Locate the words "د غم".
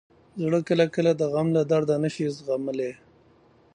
1.15-1.47